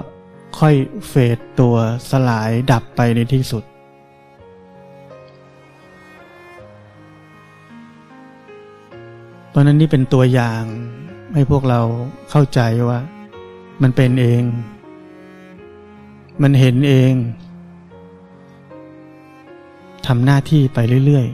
[0.58, 0.74] ค่อย
[1.08, 1.74] เฟดตัว
[2.10, 3.64] สลายดับไปในที่สุด
[9.48, 10.62] เพราะนั้นนี่เป็นตัวอย่าง
[11.34, 11.80] ให้พวกเรา
[12.30, 12.98] เข้าใจว่า
[13.82, 14.42] มันเป็นเอง
[16.42, 17.12] มันเห็นเอง
[20.06, 21.26] ทำหน้าที่ไปเรื่อย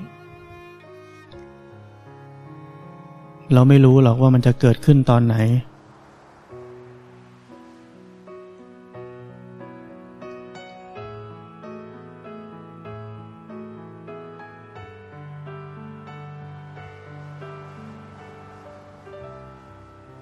[2.37, 5.37] ๆ เราไม่รู้หรอกว่ามันจะเกิดขึ้นตอนไหน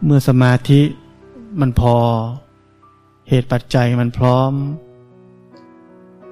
[0.07, 0.83] เมื่อสมาธิ
[1.61, 1.97] มันพอ
[3.29, 4.53] เหตุปัจจัยมันพร้อม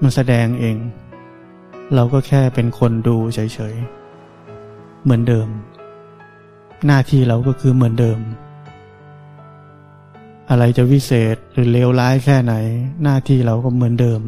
[0.02, 0.76] มันแสดงเอง
[1.94, 3.38] เราก็แค่เป็นคนดูเฉ
[3.72, 5.48] ยๆ เหมือนเดิม
[6.86, 8.18] หน้าที่เราก็คือเหมือนเดิม
[10.50, 12.54] อะไรจะวิเศษหรือเลวร้ายแค่ไหน
[13.02, 14.20] หน้าที่เราก็เหมือนเดิม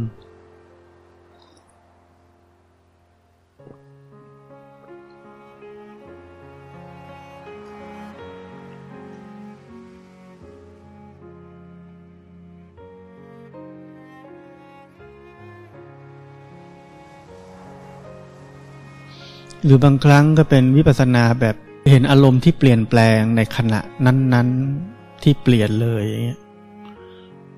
[19.64, 21.56] หรือบางครั้งก็เป็นวิปัสสนาแบบ
[21.90, 24.48] เห็นอารมณ์ที่เปลี่ยนแปลงในขณะนั้น
[24.86, 26.06] ๆที่เปลี่ยนเลย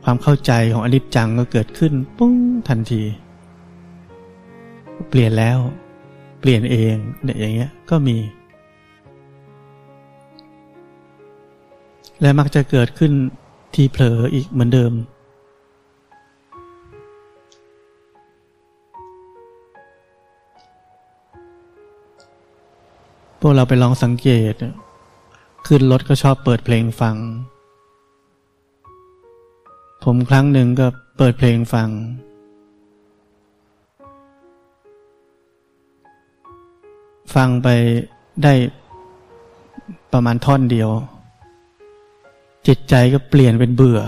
[0.04, 2.34] ความเข้าใจของอนิจจังก็เกิดขึ้นปุ้ง
[2.68, 3.02] ทันที
[5.10, 5.58] เปลี่ยนแล้ว
[6.40, 8.16] เปลี่ยนเองเนี่ยอย่างเงี้ยก็มี
[12.20, 13.12] และมักจะเกิดขึ้น
[13.74, 14.92] ที่เผลออีกเหมือนเดิม
[23.46, 24.54] วกเราไปลองสังเกต
[25.66, 27.16] ขึ้นรถก็ชอบเปิดเพลงฟัง
[30.04, 30.86] ผมครั้งหนึ่งก็
[31.18, 31.88] เปิดเพลงฟัง
[37.34, 37.68] ฟังไป
[38.42, 38.52] ได้
[40.12, 40.90] ประมาณท่อนเดียว
[42.66, 44.00] จิตใจก็เปลี่ยนเป็นเบื่อ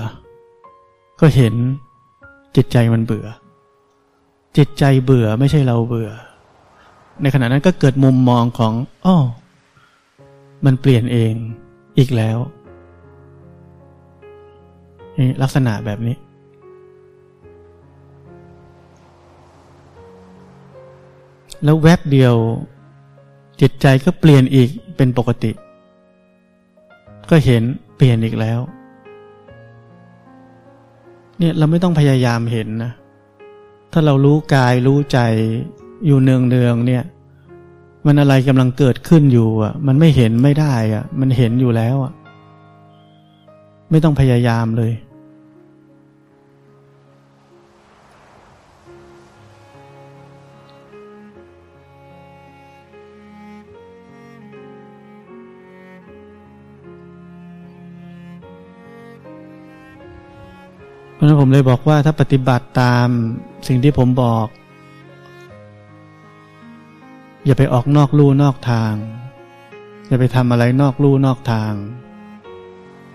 [1.20, 1.54] ก็เห็น
[2.56, 3.26] จิตใจมันเบื่อ
[4.56, 6.10] จิตใจเบื่อไม่ใช่เราเบื่อ
[7.22, 8.72] ในขณะนั้นก็เกิดมุมมองของ
[9.06, 9.16] อ้อ
[10.64, 11.32] มันเปลี่ยนเอง
[11.98, 12.38] อีกแล้ว
[15.42, 16.16] ลักษณะแบบนี้
[21.64, 22.34] แล้วแวบเดียว
[23.60, 25.52] จิตใจก็เปลี่ยนอีกเป็นปกติ
[27.30, 27.62] ก็เห็น
[27.96, 28.60] เปลี่ยนอีกแล้ว
[31.38, 32.92] เนี่ยเราไม่ต้องพยายามเห็นนะ
[33.92, 35.18] ถ้าเรารู้กายรู้ใจ
[36.06, 37.04] อยู่เนืองเนืองเนี่ย
[38.06, 42.12] มันอะไรกำลังเกิดขึ้นอยู่อะ มันไม่เห็นไม่ได้อะ มันเห็นอยู่แล้วอะ
[43.90, 44.92] ไม่ต้องพยายามเลย
[61.14, 63.08] เพราะนั้นผมเลยบอกว่าถ้าปฏิบัติตาม
[63.66, 64.46] สิ่งที่ผมบอก
[67.48, 68.94] อย่าไปออกนอกลู่นอกทาง
[70.08, 71.72] อย่าไปทำอะไรนอกลู่นอกทาง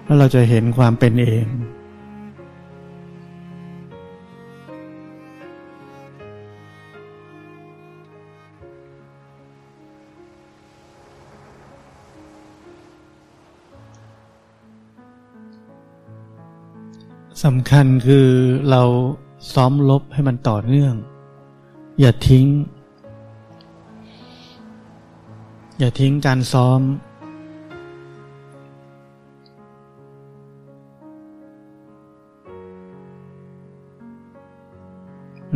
[0.06, 1.46] แล้วเราจะเห็นความเป็นเอง
[17.44, 18.28] สำคัญคือ
[18.70, 18.84] เรา
[19.54, 20.96] ซ้อมลบให้มันต่อเนื่อง
[22.00, 22.46] อย่าทิ้ง
[25.80, 26.82] อย่าทิ้งการซ้อม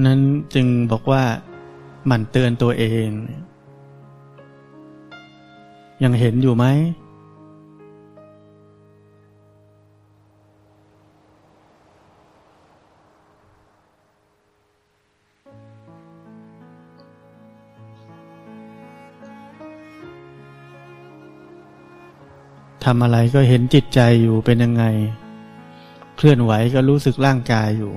[0.06, 0.20] นั้น
[0.54, 1.24] จึงบอกว่า
[2.06, 3.08] หมั่นเตือนตัวเอง
[6.04, 6.66] ยังเห็นอยู่ไหม
[22.90, 24.84] ทำอะไรก็เห็นจิตใจอยู่เป็นยังไง
[26.18, 27.94] เคลื่อนไหวก็รู้สึกร่างกายอยู่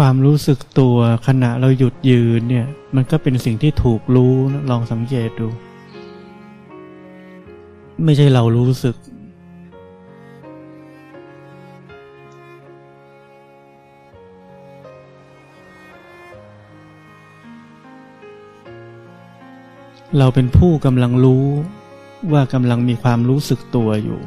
[0.00, 5.48] ความรู้สึกตัวขณะเราหยุดยืนเนี่ย มันก็เป็นสิ่งที่ถูกรู้นะลองสังเกตดู
[8.04, 8.96] ไม่ใช่เรารู้สึก
[20.18, 21.46] เราเป็นผู้กำลังรู้
[22.32, 24.20] ว่ากำลังมีความรู้สึกตัวอยู่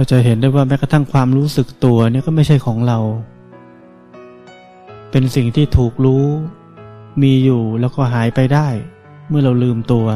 [0.00, 2.98] เราจะเห็นได้ว่าแม้กระทั่งความรู้สึกตัวเนี่ยก็ไม่ใช่ของเรา
[5.10, 6.24] เป็นสิ่งที่ถูกรู้
[7.22, 8.68] มีอยู่แล้วก็หายไปได้
[9.28, 10.06] เมื่อเราลืมตัว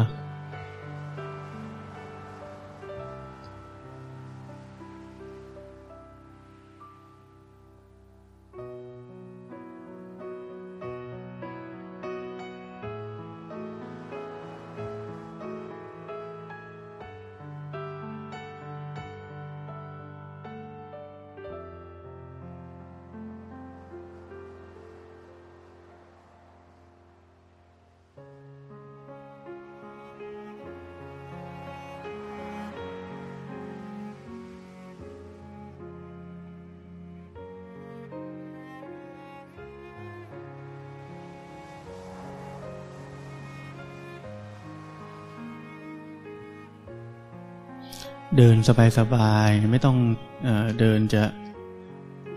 [48.39, 48.57] เดิน
[48.99, 49.97] สบายๆไม่ต้อง
[50.43, 50.49] เอ
[50.80, 51.22] เดินจะ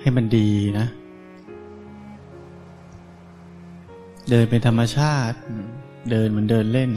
[0.01, 0.87] ให้มันดีนะ
[4.29, 5.37] เดินเป็นธรรมชาติ
[6.11, 6.89] เดินเหมือนเดินเล่น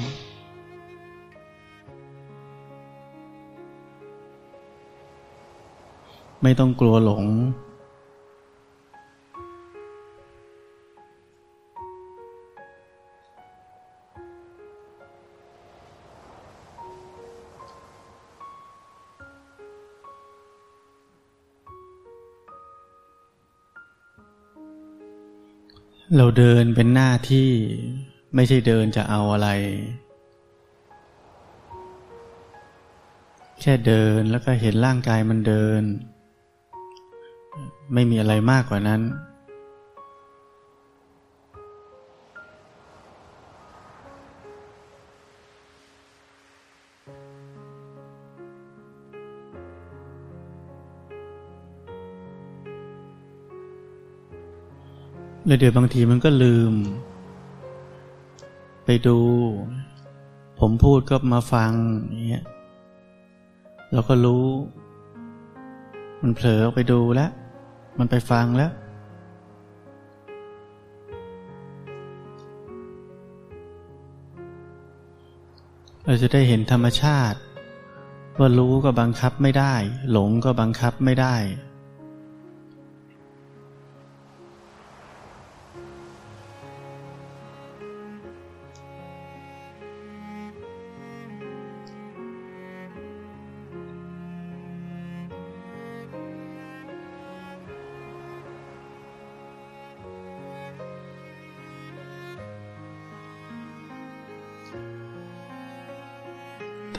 [6.43, 7.25] ไม่ต้องกลัวหลง
[26.17, 27.51] เราเดินเป็นหน้าที่
[28.35, 29.49] ไม่ใช่เดินจะเอาอะไร
[33.61, 35.83] แค่เดินแล้วก็เห็นร่างกายมันเดิน
[37.95, 39.01] ไม่มีอะไรมากกว่านั้น
[55.47, 56.75] แล้วเดี๋ยวบางทีมันก็ลืม
[58.85, 59.19] ไปดู
[60.61, 61.73] ผมพูดก็มาฟัง
[62.11, 62.45] อย่างเงี้ย
[63.93, 64.45] เราก็รู้
[66.23, 67.31] มันเผลอไปดูแล้ว
[67.99, 68.73] มันไปฟังแล้ว
[76.05, 77.39] เราจะได้เห็นธรรมชาติ
[78.39, 79.75] ว่ารู้ก็บังคับไม่ได้
[80.13, 81.37] หลงก็บังคับไม่ได้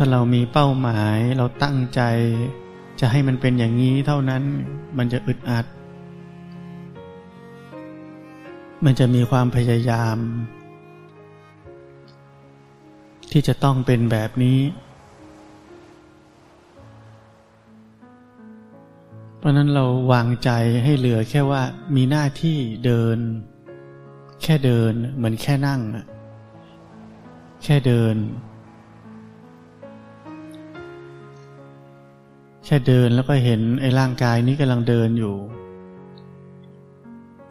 [0.03, 2.01] ถ้าเรามีเป้าหมายเราตั้งใจ
[2.99, 4.43] จะให้มันเป็นอย่างนี้เท่านั้น
[4.97, 5.65] มันจะอึดอัด
[8.85, 10.17] มันจะมีความพยายาม
[13.31, 14.59] ที่จะต้องเป็นแบบนี้
[19.37, 20.49] เพราะนั้นเราวางใจ
[20.83, 21.61] ให้เหลือแค่ว่า
[21.95, 23.17] มีหน้าที่เดิน
[24.41, 25.81] แค่เดินเหมือนแค่นั่ง
[27.63, 28.17] แค่เดิน
[32.73, 35.35] ค่เดินแล้วก็เห็นไอ้ร่างกายนี้กำลังเดินอยู่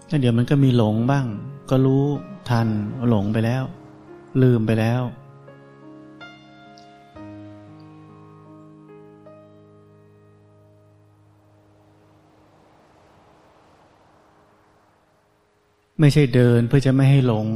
[0.08, 1.26] แล้วเดี๋ยวมันก็มีหลงบ้าง
[1.70, 2.04] ก็รู้
[2.48, 2.68] ทัน
[3.08, 3.62] หลงไปแล้ว
[4.42, 5.02] ลืมไปแล้ว
[16.00, 17.46] ไม่ใช่เดินเพื่อจะไม่ให้หลง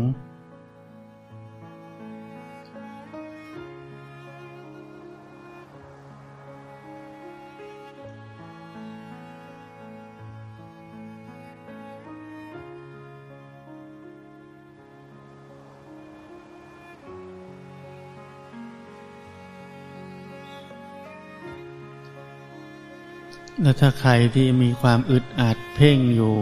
[23.64, 26.36] แล้วถ้าใครที่มีความอึดอัดเพ่งอยู่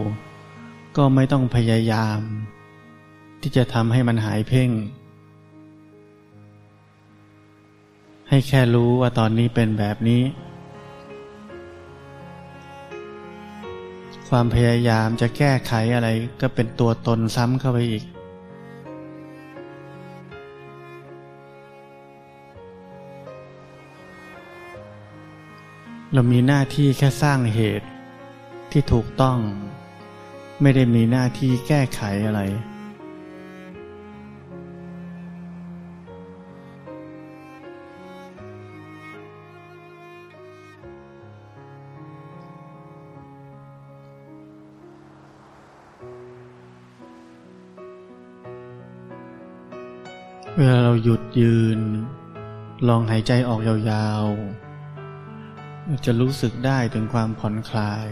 [0.97, 2.21] ก็ไม่ต้องพยายาม
[3.43, 4.71] ที่จะทำให้มันหายเพ่ง
[8.29, 10.23] ให้แค่รู้ว่าตอนนี้เป็นแบบนี้
[14.29, 16.09] ความพยายามจะแก้ไขอะไร
[16.41, 18.05] ก็เป็นตัวตนซ้ำเข้าไปอีก
[26.15, 27.89] เรามีหน้าที่แค่สร้างเหตุ
[28.71, 29.39] ที่ถูกต้อง
[30.61, 32.43] ไม่ได้มีหน้าที่แก้ไขอะไร
[50.57, 51.81] เวลาเราหยุดยืน
[52.89, 54.62] ลองหายใจออกยาวๆ
[56.07, 58.09] จะรู้สึกได้ถึงความผ่อนคลาย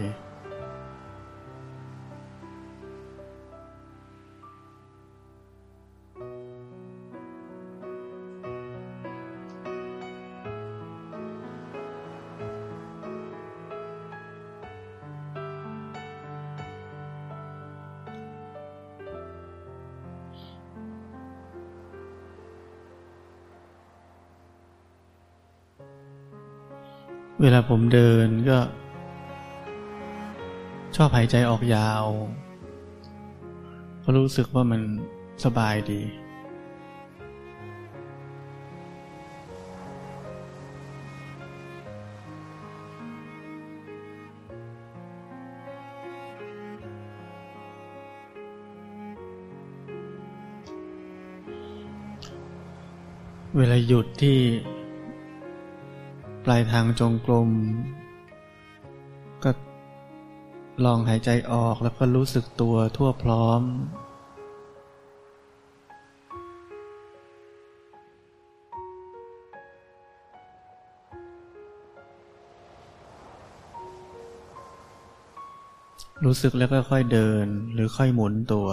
[27.43, 28.59] เวลาผมเดินก็
[30.97, 32.05] ชอบหายใจออกยาว
[34.01, 34.81] เพราะรู้สึกว่ามัน
[35.45, 36.03] สบายดี
[53.57, 54.39] เวลาหยุดที่
[56.45, 57.51] ปลายทางจงกรม
[59.45, 59.51] ก็
[60.85, 63.63] ลองหายใจออกแล้วก็รู้สึกตัวทั่วพร้อม
[76.25, 78.69] รู้สึกแล้วก็ค่อยเดินหรือค่อยหมุนตัว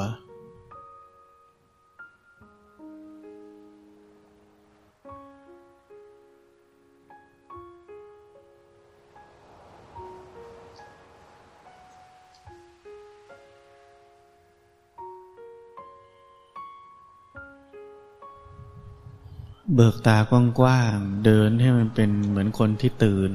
[19.75, 20.31] เบิกตาก
[20.63, 23.31] ว้างๆเดินให้มันเป็นเหมือนคนที่ตื่น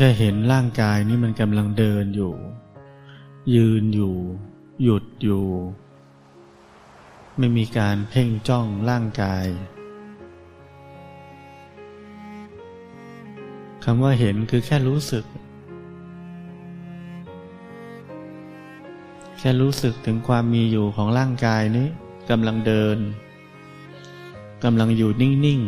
[0.00, 2.34] แค่เห็นร่างกายนี่มันกำลังเดินอยู่
[3.54, 4.14] ยืนอยู่
[4.82, 5.44] หยุดอยู่
[7.38, 9.46] ไม่มีการเพ่งจ้องร่างกาย
[13.84, 15.24] คำว่าเห็นคือแค่รู้สึก
[19.38, 21.88] แค่รู้สึกถึงความมีอยู่ของร่างกายนี้
[22.30, 22.98] กำลังเดิน
[24.64, 25.60] กำลังอยู่นิ่ง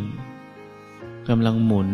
[0.61, 1.91] ๆกำลังหมุน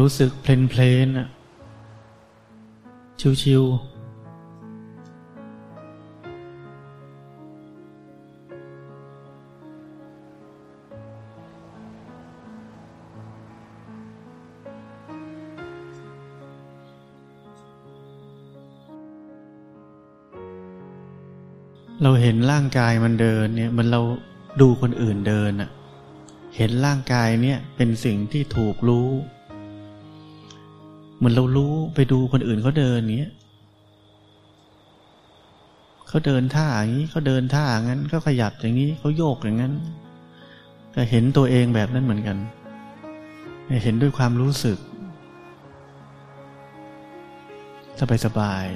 [0.00, 1.28] รู้สึกเพลนเพลนอะ
[3.42, 3.96] ชิวๆ
[22.02, 24.00] เราเห็นร่างกายมันเดินเนี่ยมันเรา
[24.60, 25.70] ดูคนอื่นเดินอะ
[26.56, 29.08] เห็นร่างกายเนี่ยเป็นสิ่งที่ถูกรู้
[31.16, 33.32] เหมือนเรารู้ไปดูคนอื่นเขาเดินอย่างเงี้ย
[36.08, 39.72] เขาเดินท่าอย่างนี้เขาเดินท่างั้นเขาขยับอย่างนี้เขาโยกอย่างนั้น
[40.94, 42.36] ก็เห็นตัวเองแบบนั้นเหมือนกัน
[43.84, 44.78] เห็นด้วยความรู้สึก
[48.00, 48.66] สบายสบาย